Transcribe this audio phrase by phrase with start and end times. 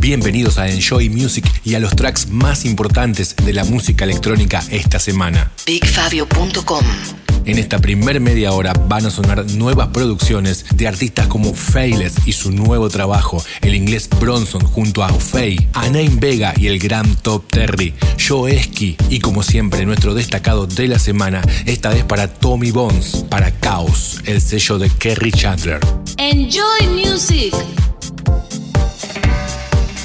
[0.00, 5.00] Bienvenidos a Enjoy Music y a los tracks más importantes de la música electrónica esta
[5.00, 5.50] semana.
[5.66, 6.84] BigFabio.com
[7.44, 12.32] En esta primer media hora van a sonar nuevas producciones de artistas como Failes y
[12.32, 17.48] su nuevo trabajo, el inglés Bronson junto a Faye, Anaim Vega y el gran Top
[17.48, 17.92] Terry,
[18.24, 23.24] Joe Esky y como siempre nuestro destacado de la semana, esta vez para Tommy Bones,
[23.28, 25.80] para Chaos, el sello de Kerry Chandler.
[26.18, 27.52] Enjoy music.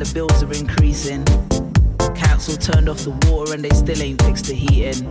[0.00, 1.22] The bills are increasing.
[2.14, 5.04] Council turned off the water and they still ain't fixed the heating.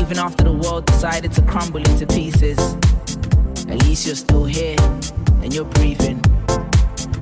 [0.00, 2.58] Even after the world decided to crumble into pieces,
[3.68, 4.76] at least you're still here
[5.42, 6.22] and you're breathing.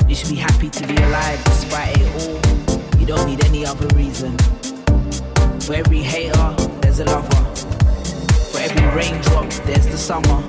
[0.06, 3.00] You should be happy to be alive despite it all.
[3.00, 4.36] You don't need any other reason.
[5.60, 7.44] For every hater, there's a lover.
[8.52, 10.42] For every raindrop, there's the summer.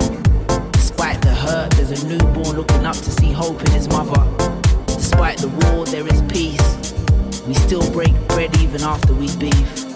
[0.72, 4.57] Despite the hurt, there's a newborn looking up to see hope in his mother.
[5.10, 6.92] Despite the war, there is peace.
[7.46, 9.88] We still break bread even after we beef.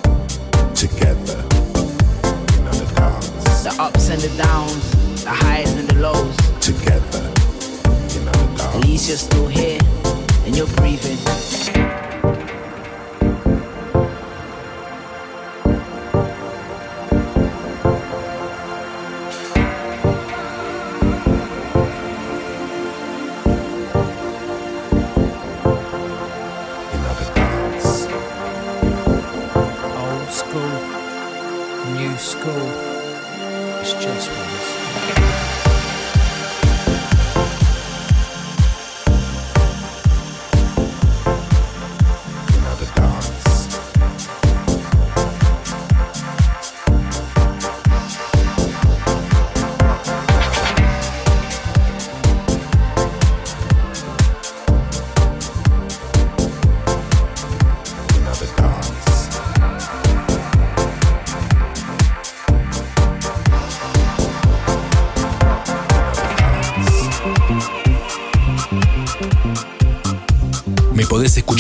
[0.73, 1.45] Together,
[2.57, 3.63] another dance.
[3.63, 6.35] The ups and the downs, the highs and the lows.
[6.61, 7.31] Together,
[8.21, 9.81] another At least you're still here
[10.47, 11.19] and you're breathing.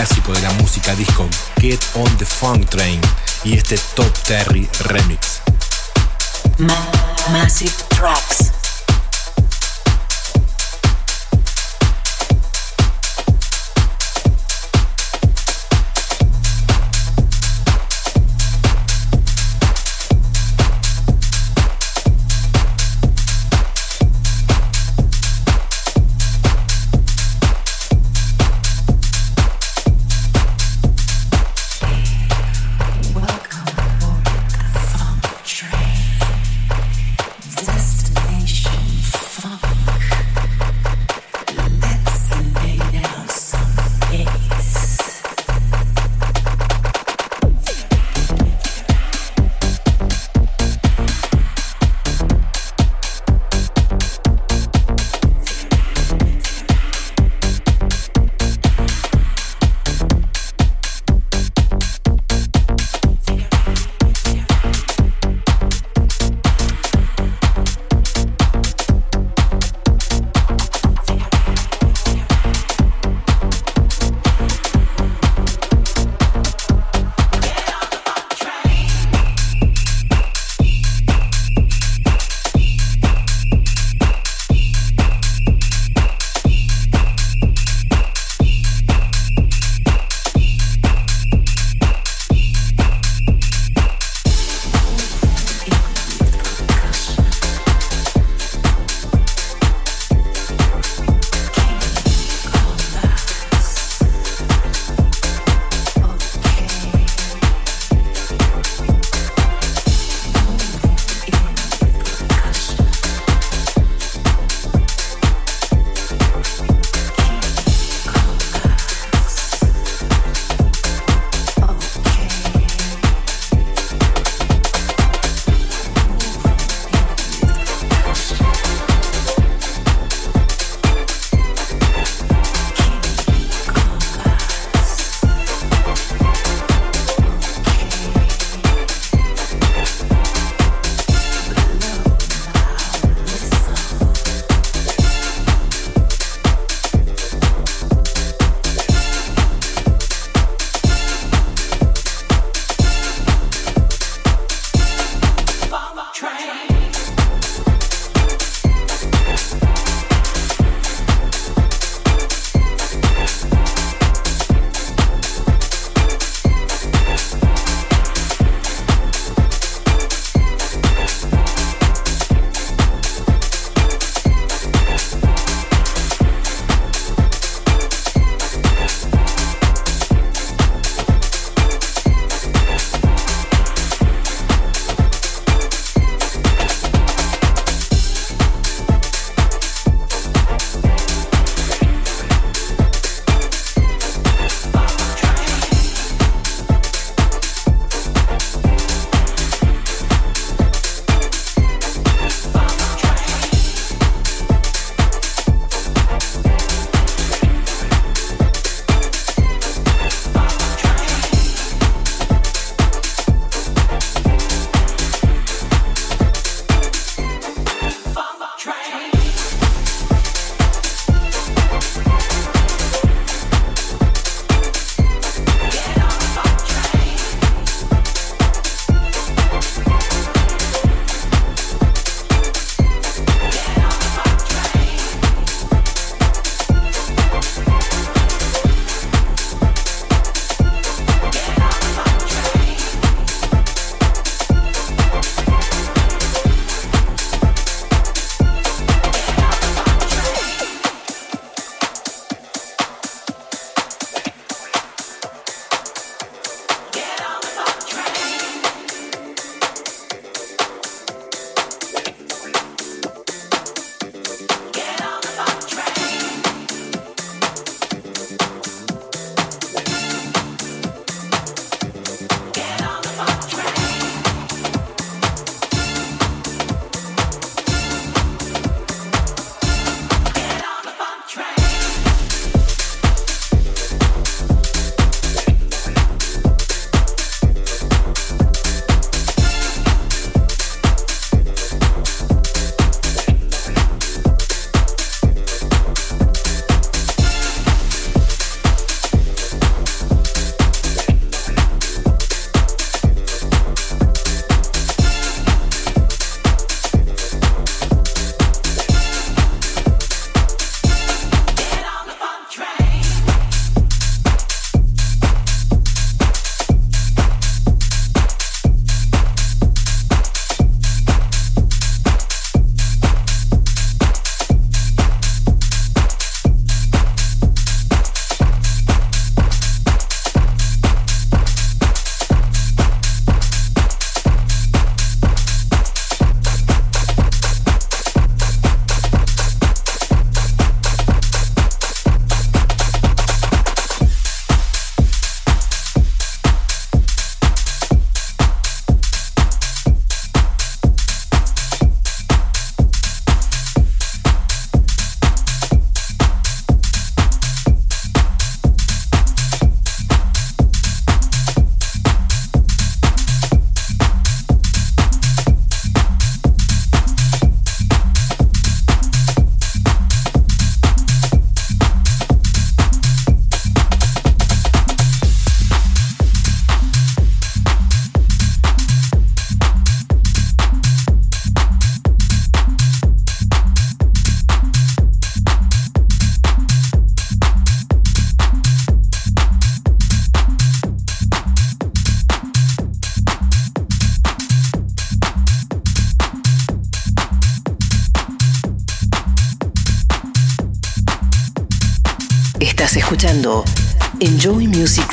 [0.00, 1.28] clásico de la música disco,
[1.60, 2.98] Get on the Funk Train,
[3.44, 3.76] y este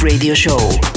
[0.07, 0.96] Radio Show.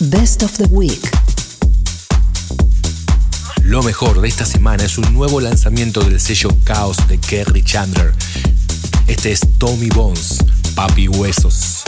[0.00, 1.10] Best of the week.
[3.64, 8.14] Lo mejor de esta semana es un nuevo lanzamiento del sello Chaos de Kerry Chandler.
[9.08, 10.38] Este es Tommy Bones,
[10.74, 11.82] Papi Huesos.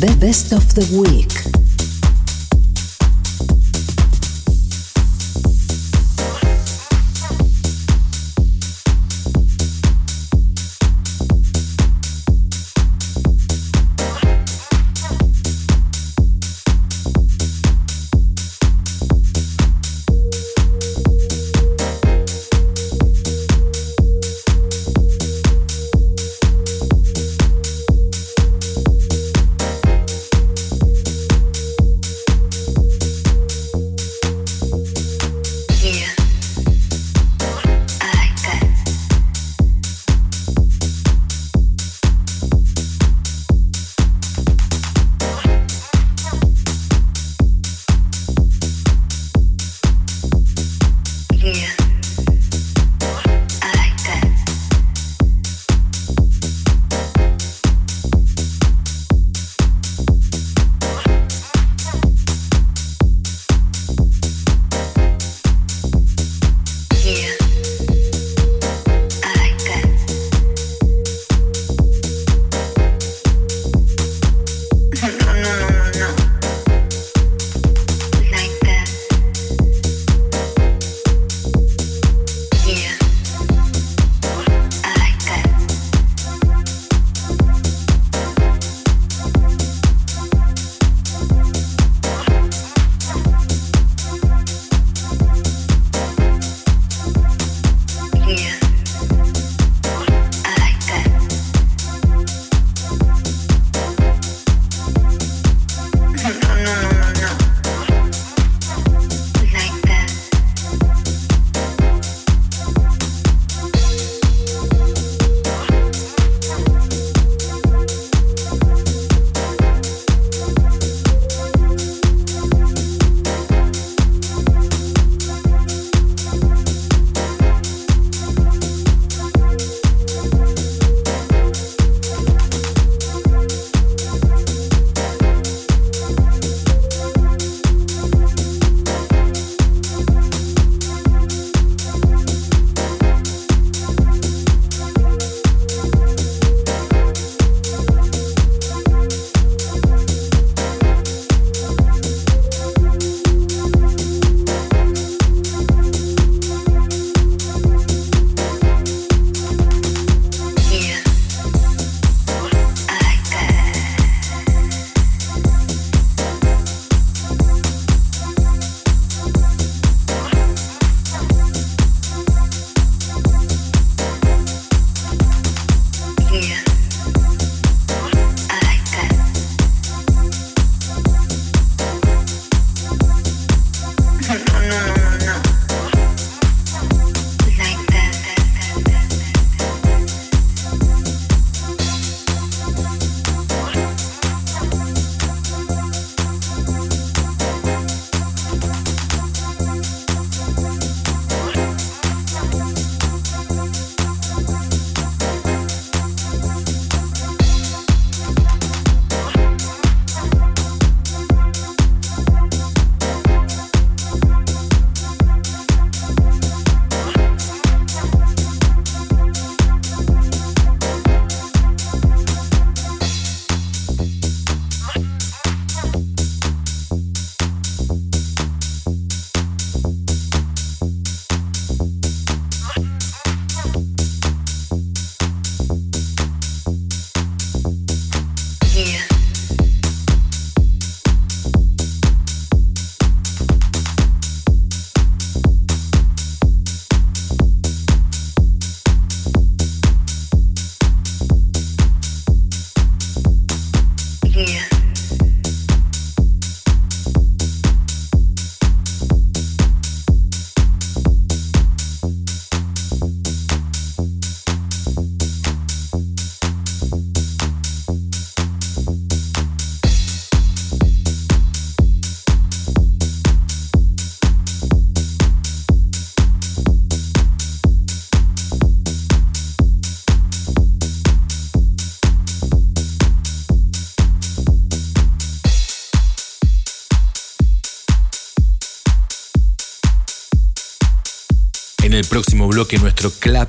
[0.00, 1.71] The best of the week.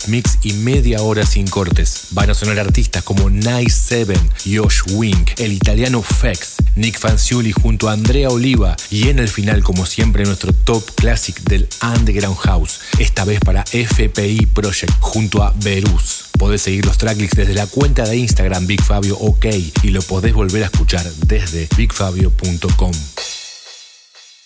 [0.08, 2.08] Mix y media hora sin cortes.
[2.12, 7.90] Van a sonar artistas como Nice Seven, Josh Wink, el italiano Fex, Nick Fanciulli junto
[7.90, 12.80] a Andrea Oliva y en el final como siempre nuestro top classic del Underground House,
[13.00, 16.26] esta vez para FPI Project junto a Berus.
[16.38, 19.46] Podés seguir los tracklists desde la cuenta de Instagram Big Fabio OK
[19.84, 22.92] y lo podés volver a escuchar desde bigfabio.com.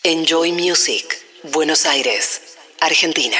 [0.04, 1.04] Enjoy Music,
[1.52, 2.42] Buenos Aires,
[2.80, 3.38] Argentina.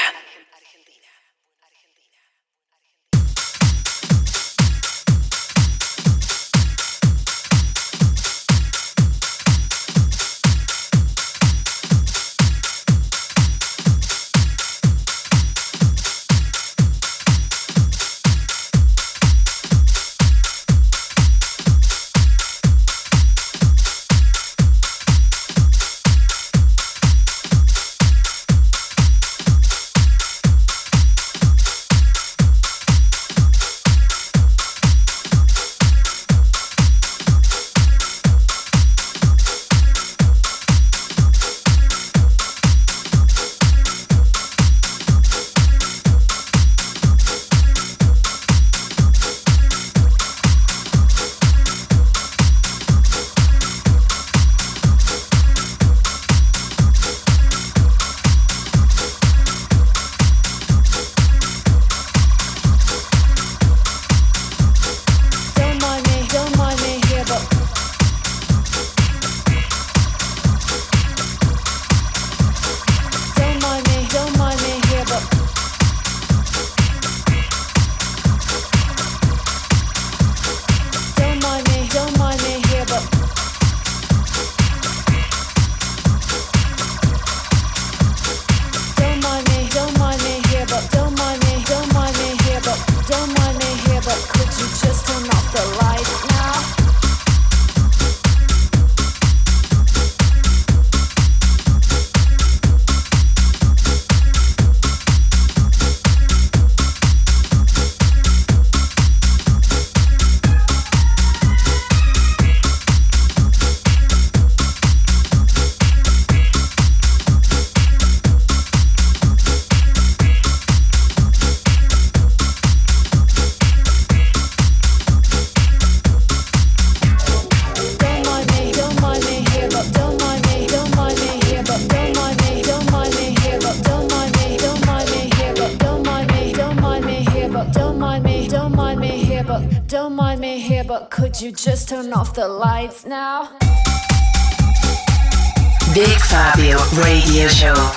[147.28, 147.87] Radio Show.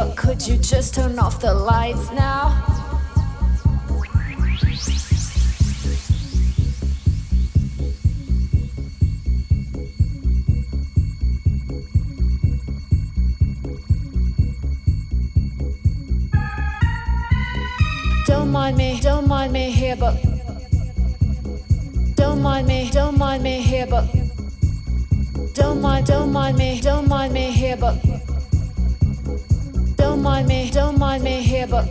[0.00, 2.64] But could you just turn off the lights now?
[18.26, 20.16] Don't mind me, don't mind me here, but
[22.14, 24.06] don't mind me, don't mind me here, but
[25.52, 28.19] don't mind, don't mind me, don't mind me here, but
[30.20, 31.86] don't mind me, don't mind me here, but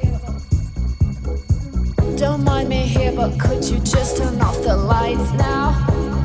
[2.15, 6.18] don't mind me here, but could you just turn off the lights now?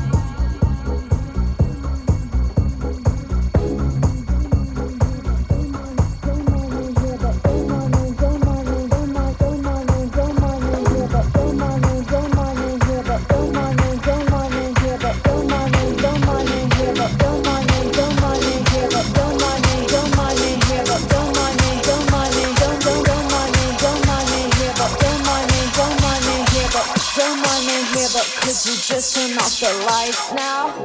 [28.15, 30.84] But could you just turn off the lights now?